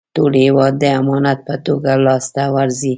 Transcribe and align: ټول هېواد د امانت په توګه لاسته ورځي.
ټول 0.15 0.31
هېواد 0.45 0.73
د 0.81 0.83
امانت 0.99 1.39
په 1.47 1.55
توګه 1.65 1.91
لاسته 2.05 2.43
ورځي. 2.55 2.89